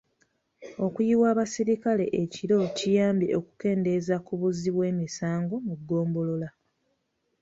[0.85, 6.49] Okuyiwa abasirikale ekiro kiyambye okukendeeza ku buzzi bw'emisango mu ggombolola.